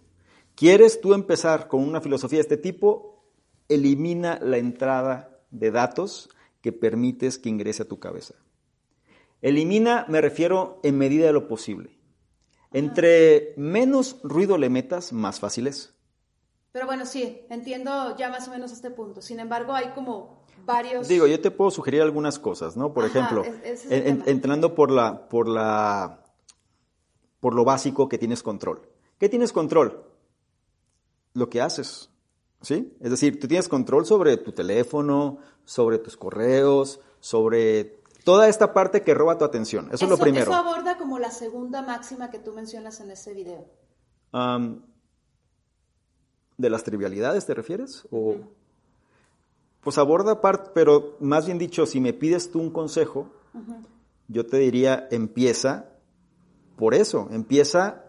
¿Quieres 0.55 1.01
tú 1.01 1.13
empezar 1.13 1.67
con 1.67 1.81
una 1.81 2.01
filosofía 2.01 2.37
de 2.37 2.41
este 2.41 2.57
tipo? 2.57 3.23
Elimina 3.69 4.39
la 4.41 4.57
entrada 4.57 5.41
de 5.51 5.71
datos 5.71 6.29
que 6.61 6.71
permites 6.71 7.37
que 7.37 7.49
ingrese 7.49 7.83
a 7.83 7.87
tu 7.87 7.99
cabeza. 7.99 8.35
Elimina, 9.41 10.05
me 10.09 10.21
refiero 10.21 10.79
en 10.83 10.97
medida 10.97 11.27
de 11.27 11.33
lo 11.33 11.47
posible. 11.47 11.97
Entre 12.73 13.53
menos 13.55 14.19
ruido 14.23 14.57
le 14.57 14.69
metas, 14.69 15.13
más 15.13 15.39
fácil 15.39 15.67
es. 15.67 15.93
Pero 16.71 16.85
bueno, 16.85 17.05
sí, 17.05 17.41
entiendo 17.49 18.15
ya 18.17 18.29
más 18.29 18.47
o 18.47 18.51
menos 18.51 18.71
este 18.71 18.91
punto. 18.91 19.21
Sin 19.21 19.39
embargo, 19.39 19.73
hay 19.73 19.89
como 19.95 20.36
varios... 20.65 21.07
Digo, 21.07 21.27
yo 21.27 21.39
te 21.39 21.51
puedo 21.51 21.71
sugerir 21.71 22.01
algunas 22.01 22.39
cosas, 22.39 22.77
¿no? 22.77 22.93
Por 22.93 23.05
ejemplo, 23.05 23.43
entrando 23.89 24.75
por 24.75 24.91
la, 24.91 25.27
por 25.29 25.47
la, 25.47 26.23
por 27.39 27.53
lo 27.53 27.63
básico 27.63 28.09
que 28.09 28.17
tienes 28.17 28.43
control. 28.43 28.81
¿Qué 29.19 29.29
tienes 29.29 29.51
control? 29.51 30.03
Lo 31.33 31.49
que 31.49 31.61
haces, 31.61 32.09
¿sí? 32.61 32.95
Es 32.99 33.11
decir, 33.11 33.39
tú 33.39 33.47
tienes 33.47 33.67
control 33.67 34.05
sobre 34.05 34.37
tu 34.37 34.51
teléfono, 34.51 35.39
sobre 35.65 35.99
tus 35.99 36.17
correos, 36.17 36.99
sobre 37.19 38.01
toda 38.23 38.47
esta 38.47 38.73
parte 38.73 39.01
que 39.01 39.13
roba 39.13 39.37
tu 39.37 39.45
atención. 39.45 39.89
Eso, 39.91 40.05
es 40.05 40.11
lo 40.11 40.17
primero. 40.17 40.51
Eso 40.51 40.53
aborda 40.53 40.97
como 40.97 41.19
la 41.19 41.31
segunda 41.31 41.81
máxima 41.81 42.29
que 42.29 42.39
tú 42.39 42.53
mencionas 42.53 42.99
en 42.99 43.11
ese 43.11 43.33
video. 43.33 43.65
¿De 46.57 46.69
las 46.69 46.83
trivialidades 46.83 47.45
te 47.45 47.53
refieres? 47.53 48.07
O, 48.11 48.35
Pues 49.87 49.97
aborda 49.97 50.41
parte, 50.41 50.71
pero 50.73 51.15
más 51.21 51.45
bien 51.45 51.57
dicho, 51.57 51.85
si 51.85 52.01
me 52.01 52.11
pides 52.11 52.51
tú 52.51 52.59
un 52.59 52.71
consejo, 52.71 53.29
yo 54.27 54.45
te 54.45 54.57
diría, 54.57 55.07
empieza 55.11 55.85
por 56.75 56.93
eso, 56.93 57.29
empieza, 57.31 58.03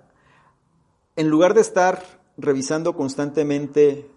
en 1.15 1.29
lugar 1.29 1.55
de 1.55 1.61
estar 1.61 2.03
revisando 2.37 2.97
constantemente 2.97 4.11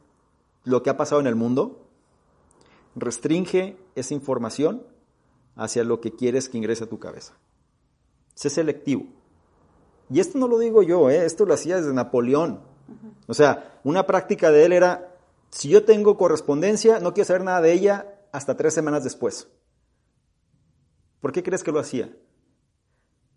lo 0.64 0.82
que 0.82 0.90
ha 0.90 0.98
pasado 0.98 1.22
en 1.22 1.28
el 1.28 1.36
mundo, 1.36 1.86
restringe 2.96 3.78
esa 3.94 4.16
información 4.16 4.82
hacia 5.56 5.84
lo 5.84 6.02
que 6.02 6.16
quieres 6.16 6.50
que 6.50 6.58
ingrese 6.58 6.86
a 6.86 6.90
tu 6.90 6.98
cabeza. 6.98 7.36
Sé 8.34 8.50
selectivo. 8.50 9.06
Y 10.10 10.20
esto 10.20 10.40
no 10.40 10.48
lo 10.48 10.58
digo 10.58 10.82
yo, 10.82 11.12
¿eh? 11.12 11.28
esto 11.28 11.46
lo 11.46 11.54
hacía 11.54 11.78
desde 11.78 11.94
Napoleón. 11.94 12.60
O 13.28 13.36
sea, 13.36 13.80
una 13.84 14.08
práctica 14.08 14.50
de 14.50 14.66
él 14.66 14.74
era, 14.74 15.11
si 15.52 15.70
yo 15.70 15.84
tengo 15.86 16.18
correspondencia, 16.18 17.00
no 17.00 17.14
quiero 17.14 17.28
saber 17.28 17.44
nada 17.44 17.62
de 17.62 17.74
ella 17.74 18.20
hasta 18.32 18.56
tres 18.56 18.74
semanas 18.74 19.04
después. 19.04 19.48
¿Por 21.20 21.32
qué 21.32 21.44
crees 21.44 21.64
que 21.64 21.72
lo 21.72 21.80
hacía? 21.80 22.12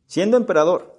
Siendo 0.07 0.37
emperador. 0.37 0.95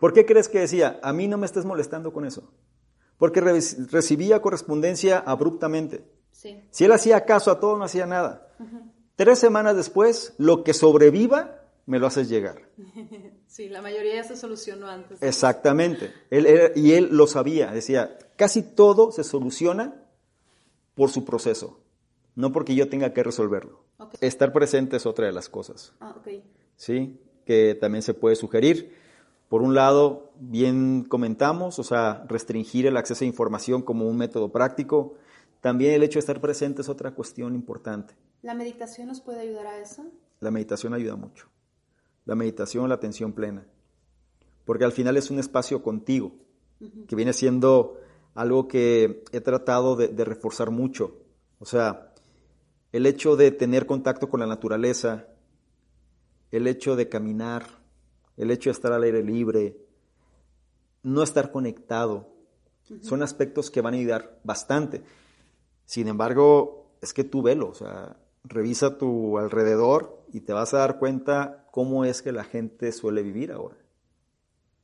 ¿Por 0.00 0.14
qué 0.14 0.24
crees 0.24 0.48
que 0.48 0.60
decía, 0.60 0.98
a 1.02 1.12
mí 1.12 1.28
no 1.28 1.36
me 1.36 1.44
estés 1.44 1.66
molestando 1.66 2.12
con 2.12 2.24
eso? 2.24 2.50
Porque 3.18 3.42
recibía 3.42 4.40
correspondencia 4.40 5.18
abruptamente. 5.18 6.10
Si 6.32 6.84
él 6.84 6.92
hacía 6.92 7.26
caso 7.26 7.50
a 7.50 7.60
todo, 7.60 7.76
no 7.76 7.84
hacía 7.84 8.06
nada. 8.06 8.48
Tres 9.16 9.38
semanas 9.38 9.76
después, 9.76 10.34
lo 10.38 10.64
que 10.64 10.72
sobreviva, 10.72 11.59
me 11.90 11.98
lo 11.98 12.06
haces 12.06 12.28
llegar. 12.28 12.62
Sí, 13.48 13.68
la 13.68 13.82
mayoría 13.82 14.14
ya 14.14 14.22
se 14.22 14.36
solucionó 14.36 14.86
antes. 14.86 15.20
Exactamente. 15.20 16.12
Él, 16.30 16.46
y 16.76 16.92
él 16.92 17.08
lo 17.10 17.26
sabía. 17.26 17.72
Decía, 17.72 18.16
casi 18.36 18.62
todo 18.62 19.10
se 19.10 19.24
soluciona 19.24 20.04
por 20.94 21.10
su 21.10 21.24
proceso, 21.24 21.80
no 22.36 22.52
porque 22.52 22.76
yo 22.76 22.88
tenga 22.88 23.12
que 23.12 23.24
resolverlo. 23.24 23.82
Estar 24.20 24.52
presente 24.52 24.98
es 24.98 25.04
otra 25.04 25.26
de 25.26 25.32
las 25.32 25.48
cosas. 25.48 25.92
Ah, 26.00 26.14
Sí, 26.76 27.20
que 27.44 27.74
también 27.74 28.02
se 28.02 28.14
puede 28.14 28.36
sugerir. 28.36 28.94
Por 29.48 29.62
un 29.62 29.74
lado, 29.74 30.30
bien 30.38 31.02
comentamos, 31.02 31.80
o 31.80 31.82
sea, 31.82 32.24
restringir 32.28 32.86
el 32.86 32.96
acceso 32.96 33.24
a 33.24 33.26
información 33.26 33.82
como 33.82 34.08
un 34.08 34.16
método 34.16 34.52
práctico. 34.52 35.16
También 35.60 35.94
el 35.94 36.04
hecho 36.04 36.18
de 36.18 36.20
estar 36.20 36.40
presente 36.40 36.82
es 36.82 36.88
otra 36.88 37.10
cuestión 37.10 37.56
importante. 37.56 38.14
¿La 38.42 38.54
meditación 38.54 39.08
nos 39.08 39.20
puede 39.20 39.40
ayudar 39.40 39.66
a 39.66 39.78
eso? 39.80 40.04
La 40.38 40.52
meditación 40.52 40.94
ayuda 40.94 41.16
mucho. 41.16 41.48
La 42.24 42.34
meditación, 42.34 42.88
la 42.88 42.96
atención 42.96 43.32
plena. 43.32 43.66
Porque 44.64 44.84
al 44.84 44.92
final 44.92 45.16
es 45.16 45.30
un 45.30 45.38
espacio 45.38 45.82
contigo, 45.82 46.32
que 47.08 47.16
viene 47.16 47.32
siendo 47.32 47.98
algo 48.34 48.68
que 48.68 49.24
he 49.32 49.40
tratado 49.40 49.96
de, 49.96 50.08
de 50.08 50.24
reforzar 50.24 50.70
mucho. 50.70 51.18
O 51.58 51.64
sea, 51.64 52.12
el 52.92 53.06
hecho 53.06 53.36
de 53.36 53.50
tener 53.50 53.86
contacto 53.86 54.28
con 54.28 54.40
la 54.40 54.46
naturaleza, 54.46 55.26
el 56.50 56.66
hecho 56.66 56.96
de 56.96 57.08
caminar, 57.08 57.66
el 58.36 58.50
hecho 58.50 58.70
de 58.70 58.72
estar 58.72 58.92
al 58.92 59.02
aire 59.02 59.22
libre, 59.22 59.76
no 61.02 61.22
estar 61.22 61.50
conectado. 61.50 62.28
Son 63.02 63.22
aspectos 63.22 63.70
que 63.70 63.80
van 63.80 63.94
a 63.94 63.98
ayudar 63.98 64.40
bastante. 64.42 65.02
Sin 65.84 66.08
embargo, 66.08 66.94
es 67.00 67.12
que 67.12 67.24
tú 67.24 67.42
velo, 67.42 67.68
o 67.68 67.74
sea, 67.74 68.16
revisa 68.44 68.98
tu 68.98 69.38
alrededor 69.38 70.24
y 70.32 70.40
te 70.40 70.52
vas 70.52 70.74
a 70.74 70.78
dar 70.78 70.98
cuenta 70.98 71.59
cómo 71.70 72.04
es 72.04 72.22
que 72.22 72.32
la 72.32 72.44
gente 72.44 72.92
suele 72.92 73.22
vivir 73.22 73.52
ahora. 73.52 73.76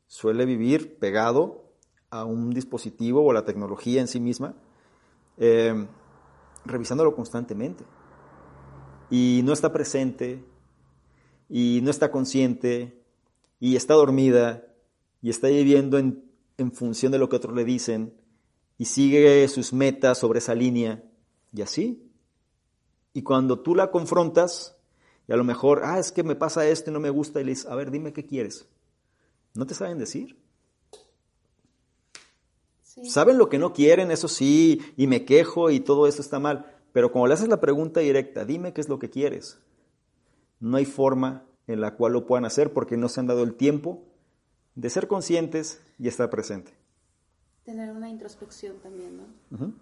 Suele 0.07 0.45
vivir 0.45 0.99
pegado 0.99 1.73
a 2.11 2.25
un 2.25 2.51
dispositivo 2.51 3.23
o 3.23 3.31
a 3.31 3.35
la 3.35 3.45
tecnología 3.45 4.01
en 4.01 4.09
sí 4.09 4.21
misma, 4.21 4.55
eh, 5.39 5.87
revisándolo 6.65 7.15
constantemente. 7.15 7.85
Y 9.11 9.43
no 9.45 9.53
está 9.53 9.73
presente, 9.73 10.45
y 11.49 11.81
no 11.83 11.91
está 11.91 12.11
consciente, 12.11 13.03
y 13.61 13.77
está 13.77 13.95
dormida, 13.95 14.65
y 15.23 15.31
está 15.31 15.49
viviendo 15.49 15.99
en, 15.99 16.25
en 16.57 16.73
función 16.73 17.13
de 17.13 17.19
lo 17.19 17.29
que 17.29 17.37
otros 17.37 17.55
le 17.55 17.65
dicen, 17.65 18.15
y 18.79 18.87
sigue 18.87 19.47
sus 19.49 19.73
metas 19.73 20.19
sobre 20.19 20.39
esa 20.39 20.55
línea, 20.55 21.03
y 21.53 21.63
así. 21.63 22.13
Y 23.13 23.23
cuando 23.23 23.61
tú 23.61 23.75
la 23.75 23.91
confrontas, 23.91 24.76
y 25.29 25.33
a 25.33 25.37
lo 25.37 25.45
mejor, 25.45 25.83
ah, 25.85 25.99
es 25.99 26.13
que 26.13 26.23
me 26.23 26.37
pasa 26.37 26.67
esto 26.67 26.91
y 26.91 26.93
no 26.93 27.01
me 27.01 27.11
gusta, 27.11 27.41
y 27.41 27.45
le 27.45 27.51
dices, 27.51 27.67
a 27.67 27.75
ver, 27.75 27.91
dime 27.91 28.13
qué 28.13 28.25
quieres. 28.25 28.67
No 29.55 29.67
te 29.67 29.75
saben 29.75 29.99
decir. 29.99 30.37
Saben 33.05 33.37
lo 33.37 33.49
que 33.49 33.59
no 33.59 33.73
quieren, 33.73 34.11
eso 34.11 34.29
sí, 34.29 34.81
y 34.97 35.07
me 35.07 35.25
quejo 35.25 35.71
y 35.71 35.81
todo 35.81 36.07
eso 36.07 36.23
está 36.23 36.39
mal. 36.39 36.75
Pero 36.93 37.13
como 37.13 37.27
le 37.27 37.35
haces 37.35 37.49
la 37.49 37.61
pregunta 37.61 38.01
directa, 38.01 38.45
dime 38.45 38.73
qué 38.73 38.81
es 38.81 38.89
lo 38.89 38.99
que 38.99 39.11
quieres. 39.11 39.59
No 40.61 40.79
hay 40.79 40.87
forma 40.87 41.45
en 41.67 41.81
la 41.81 41.95
cual 41.97 42.13
lo 42.13 42.27
puedan 42.27 42.47
hacer 42.47 42.73
porque 42.73 42.97
no 42.97 43.09
se 43.09 43.21
han 43.21 43.27
dado 43.27 43.43
el 43.43 43.55
tiempo 43.55 44.03
de 44.77 44.89
ser 44.89 45.09
conscientes 45.09 45.83
y 45.99 46.09
estar 46.09 46.31
presente. 46.31 46.73
Tener 47.65 47.91
una 47.91 48.09
introspección 48.09 48.79
también, 48.79 49.17
¿no? 49.19 49.73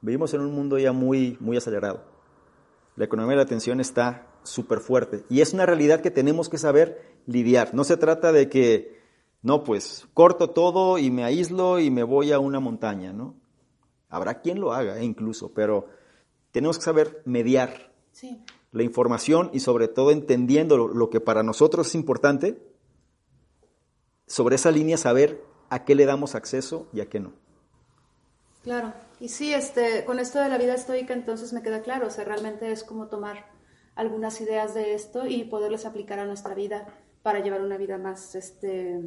Vivimos 0.00 0.34
en 0.34 0.42
un 0.42 0.52
mundo 0.52 0.78
ya 0.78 0.92
muy, 0.92 1.36
muy 1.40 1.56
acelerado. 1.56 2.04
La 2.96 3.06
economía 3.06 3.30
de 3.30 3.36
la 3.36 3.42
atención 3.42 3.80
está 3.80 4.26
súper 4.42 4.80
fuerte 4.80 5.24
y 5.28 5.40
es 5.40 5.52
una 5.52 5.66
realidad 5.66 6.00
que 6.00 6.10
tenemos 6.10 6.48
que 6.48 6.58
saber 6.58 7.02
lidiar. 7.26 7.74
No 7.74 7.84
se 7.84 7.96
trata 7.96 8.32
de 8.32 8.48
que 8.48 9.00
no, 9.42 9.64
pues 9.64 10.06
corto 10.14 10.50
todo 10.50 10.98
y 10.98 11.10
me 11.10 11.24
aíslo 11.24 11.80
y 11.80 11.90
me 11.90 12.04
voy 12.04 12.32
a 12.32 12.38
una 12.38 12.60
montaña, 12.60 13.12
¿no? 13.12 13.34
Habrá 14.08 14.40
quien 14.40 14.60
lo 14.60 14.72
haga 14.72 14.98
eh, 14.98 15.04
incluso, 15.04 15.52
pero 15.52 15.88
tenemos 16.52 16.78
que 16.78 16.84
saber 16.84 17.22
mediar 17.24 17.92
la 18.70 18.82
información 18.82 19.50
y 19.52 19.60
sobre 19.60 19.88
todo 19.88 20.10
entendiendo 20.10 20.76
lo, 20.76 21.10
que 21.10 21.20
para 21.20 21.42
nosotros 21.42 21.88
es 21.88 21.94
importante, 21.94 22.62
sobre 24.26 24.56
esa 24.56 24.70
línea 24.70 24.96
saber 24.96 25.42
a 25.70 25.84
qué 25.84 25.94
le 25.94 26.06
damos 26.06 26.34
acceso 26.34 26.88
y 26.92 27.00
a 27.00 27.08
qué 27.08 27.20
no. 27.20 27.32
Claro, 28.62 28.92
y 29.18 29.28
sí, 29.28 29.52
este, 29.52 30.04
con 30.04 30.18
esto 30.20 30.38
de 30.38 30.48
la 30.48 30.58
vida 30.58 30.74
estoica 30.74 31.14
entonces 31.14 31.52
me 31.52 31.62
queda 31.62 31.82
claro, 31.82 32.06
o 32.06 32.10
sea, 32.10 32.24
realmente 32.24 32.70
es 32.70 32.84
como 32.84 33.08
tomar 33.08 33.51
algunas 33.94 34.40
ideas 34.40 34.74
de 34.74 34.94
esto 34.94 35.26
y 35.26 35.44
poderlas 35.44 35.86
aplicar 35.86 36.18
a 36.18 36.26
nuestra 36.26 36.54
vida 36.54 36.86
para 37.22 37.40
llevar 37.40 37.62
una 37.62 37.76
vida 37.76 37.98
más, 37.98 38.34
este, 38.34 39.00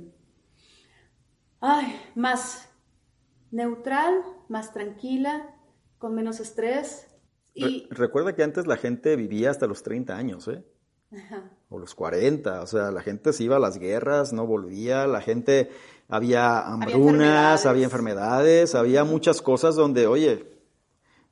ay, 1.60 2.00
más 2.16 2.70
neutral, 3.52 4.24
más 4.48 4.74
tranquila, 4.74 5.56
con 5.98 6.16
menos 6.16 6.40
estrés. 6.40 7.08
Y... 7.54 7.88
recuerda 7.90 8.36
que 8.36 8.44
antes 8.44 8.68
la 8.68 8.78
gente 8.78 9.16
vivía 9.16 9.50
hasta 9.50 9.68
los 9.68 9.82
30 9.84 10.16
años, 10.16 10.48
¿eh? 10.48 10.64
O 11.70 11.80
los 11.80 11.96
40, 11.96 12.62
o 12.62 12.68
sea, 12.68 12.92
la 12.92 13.02
gente 13.02 13.32
se 13.32 13.44
iba 13.44 13.56
a 13.56 13.60
las 13.60 13.78
guerras, 13.78 14.34
no 14.34 14.46
volvía, 14.46 15.08
la 15.08 15.22
gente, 15.22 15.70
había 16.10 16.60
hambrunas, 16.60 17.66
había 17.66 17.86
enfermedades, 17.86 18.76
había, 18.76 19.06
muchas 19.06 19.42
cosas 19.42 19.76
donde, 19.76 20.08
oye, 20.08 20.46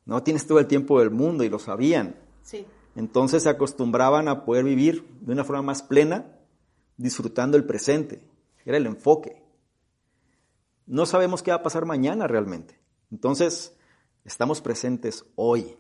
no 0.06 0.24
tienes 0.24 0.48
todo 0.48 0.60
el 0.60 0.68
tiempo 0.68 1.00
del 1.00 1.12
mundo 1.12 1.44
y 1.44 1.50
lo 1.50 1.60
sabían. 1.60 2.16
Sí. 2.44 2.66
Entonces 2.96 3.44
se 3.44 3.50
acostumbraban 3.50 4.28
a 4.28 4.46
poder 4.46 4.66
vivir 4.66 5.08
de 5.22 5.34
una 5.34 5.44
forma 5.44 5.62
más 5.62 5.82
plena, 5.82 6.26
disfrutando 6.98 7.58
el 7.58 7.66
presente. 7.66 8.22
Era 8.66 8.78
el 8.78 8.86
enfoque 8.86 9.44
no 10.86 11.06
sabemos 11.06 11.44
qué 11.44 11.52
va 11.52 11.58
a 11.58 11.64
pasar 11.64 11.86
mañana 11.86 12.28
realmente. 12.28 12.80
Entonces, 13.12 13.76
estamos 14.26 14.62
presentes 14.62 15.26
hoy. 15.36 15.78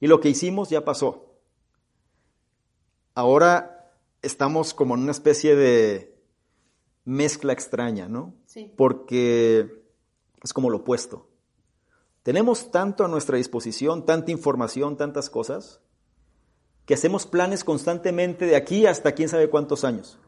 Y 0.00 0.06
lo 0.06 0.20
que 0.20 0.28
hicimos 0.28 0.70
ya 0.70 0.84
pasó. 0.84 1.38
Ahora 3.14 3.94
estamos 4.22 4.74
como 4.74 4.94
en 4.94 5.02
una 5.02 5.12
especie 5.12 5.54
de 5.54 6.20
mezcla 7.04 7.52
extraña, 7.52 8.08
¿no? 8.08 8.34
Sí. 8.46 8.72
Porque 8.76 9.82
es 10.42 10.52
como 10.52 10.70
lo 10.70 10.78
opuesto. 10.78 11.28
Tenemos 12.22 12.70
tanto 12.70 13.04
a 13.04 13.08
nuestra 13.08 13.36
disposición, 13.36 14.04
tanta 14.06 14.30
información, 14.30 14.96
tantas 14.96 15.28
cosas, 15.28 15.80
que 16.92 16.96
hacemos 16.96 17.24
planes 17.24 17.64
constantemente 17.64 18.44
de 18.44 18.54
aquí 18.54 18.84
hasta 18.84 19.12
quién 19.12 19.26
sabe 19.26 19.48
cuántos 19.48 19.82
años. 19.82 20.18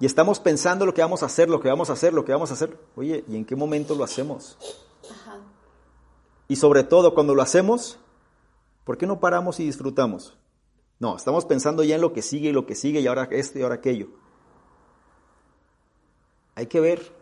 Y 0.00 0.06
estamos 0.06 0.40
pensando 0.40 0.86
lo 0.86 0.94
que 0.94 1.02
vamos 1.02 1.22
a 1.22 1.26
hacer, 1.26 1.50
lo 1.50 1.60
que 1.60 1.68
vamos 1.68 1.90
a 1.90 1.92
hacer, 1.92 2.14
lo 2.14 2.24
que 2.24 2.32
vamos 2.32 2.50
a 2.50 2.54
hacer. 2.54 2.78
Oye, 2.96 3.24
¿y 3.28 3.36
en 3.36 3.44
qué 3.44 3.56
momento 3.56 3.94
lo 3.94 4.02
hacemos? 4.02 4.56
Y 6.48 6.56
sobre 6.56 6.82
todo, 6.82 7.12
cuando 7.12 7.34
lo 7.34 7.42
hacemos, 7.42 7.98
¿por 8.84 8.96
qué 8.96 9.06
no 9.06 9.20
paramos 9.20 9.60
y 9.60 9.66
disfrutamos? 9.66 10.34
No, 10.98 11.14
estamos 11.14 11.44
pensando 11.44 11.84
ya 11.84 11.96
en 11.96 12.00
lo 12.00 12.14
que 12.14 12.22
sigue 12.22 12.48
y 12.48 12.52
lo 12.52 12.64
que 12.64 12.74
sigue 12.74 13.00
y 13.00 13.06
ahora 13.06 13.28
esto 13.30 13.58
y 13.58 13.62
ahora 13.62 13.74
aquello. 13.74 14.06
Hay 16.54 16.68
que 16.68 16.80
ver. 16.80 17.12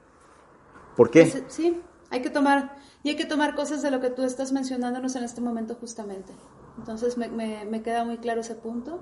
¿Por 0.97 1.11
qué? 1.11 1.25
Pues, 1.25 1.43
sí, 1.49 1.83
hay 2.09 2.23
que 2.23 2.31
tomar, 2.31 2.77
y 3.09 3.13
hay 3.13 3.17
que 3.17 3.25
tomar 3.25 3.55
cosas 3.55 3.81
de 3.81 3.91
lo 3.91 4.03
que 4.03 4.11
tú 4.11 4.23
estás 4.23 4.53
mencionándonos 4.53 5.17
en 5.17 5.25
este 5.25 5.41
momento 5.41 5.75
justamente. 5.77 6.35
Entonces 6.77 7.17
me, 7.17 7.29
me 7.29 7.83
queda 7.83 8.05
muy 8.05 8.19
claro 8.19 8.43
ese 8.43 8.55
punto. 8.55 9.01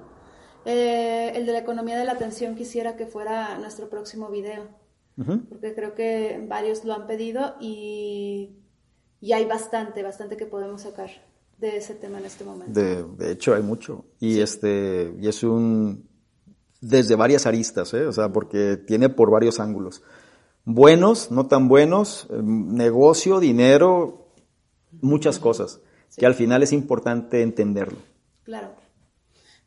Eh, 0.64 1.32
el 1.34 1.44
de 1.44 1.52
la 1.52 1.58
economía 1.58 1.98
de 1.98 2.04
la 2.04 2.12
atención 2.12 2.54
quisiera 2.54 2.96
que 2.96 3.06
fuera 3.06 3.58
nuestro 3.58 3.88
próximo 3.88 4.30
video, 4.30 4.68
porque 5.48 5.74
creo 5.74 5.94
que 5.94 6.44
varios 6.48 6.84
lo 6.84 6.94
han 6.94 7.08
pedido 7.08 7.56
y, 7.60 8.56
y, 9.20 9.32
hay 9.32 9.44
bastante, 9.44 10.04
bastante 10.04 10.36
que 10.36 10.46
podemos 10.46 10.82
sacar 10.82 11.10
de 11.58 11.78
ese 11.78 11.96
tema 11.96 12.18
en 12.18 12.26
este 12.26 12.44
momento. 12.44 12.80
De, 12.80 13.32
hecho, 13.32 13.54
hay 13.54 13.62
mucho. 13.62 14.04
Y, 14.20 14.40
este, 14.40 15.14
y 15.20 15.26
es 15.26 15.42
un... 15.42 16.08
desde 16.80 17.16
varias 17.16 17.46
aristas, 17.46 17.92
¿eh? 17.94 18.06
o 18.06 18.12
sea, 18.12 18.32
porque 18.32 18.76
tiene 18.76 19.08
por 19.08 19.32
varios 19.32 19.58
ángulos. 19.58 20.02
Buenos, 20.68 21.30
no 21.30 21.46
tan 21.46 21.68
buenos, 21.68 22.26
em, 22.28 22.74
negocio, 22.74 23.38
dinero, 23.38 24.26
muchas 25.00 25.38
cosas, 25.38 25.80
que 26.16 26.26
al 26.26 26.34
final 26.34 26.64
es 26.64 26.72
importante 26.72 27.40
entenderlo. 27.40 27.98
Claro. 28.42 28.74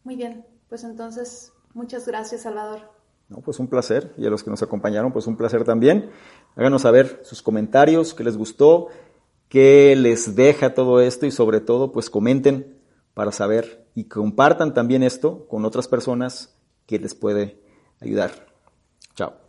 Muy 0.03 0.17
bien. 0.17 0.45
Pues 0.67 0.83
entonces, 0.83 1.53
muchas 1.73 2.05
gracias, 2.05 2.41
Salvador. 2.41 2.81
No, 3.29 3.37
pues 3.37 3.59
un 3.59 3.67
placer. 3.67 4.13
Y 4.17 4.25
a 4.25 4.29
los 4.29 4.43
que 4.43 4.49
nos 4.49 4.61
acompañaron, 4.61 5.13
pues 5.13 5.25
un 5.25 5.37
placer 5.37 5.63
también. 5.63 6.11
Háganos 6.57 6.81
saber 6.81 7.21
sus 7.23 7.41
comentarios, 7.41 8.13
qué 8.13 8.25
les 8.25 8.35
gustó, 8.35 8.89
qué 9.47 9.95
les 9.95 10.35
deja 10.35 10.73
todo 10.73 10.99
esto 10.99 11.25
y 11.25 11.31
sobre 11.31 11.61
todo, 11.61 11.93
pues 11.93 12.09
comenten 12.09 12.77
para 13.13 13.31
saber 13.31 13.87
y 13.95 14.05
compartan 14.05 14.73
también 14.73 15.03
esto 15.03 15.47
con 15.47 15.63
otras 15.63 15.87
personas 15.87 16.57
que 16.85 16.99
les 16.99 17.15
puede 17.15 17.63
ayudar. 18.01 18.31
Chao. 19.15 19.48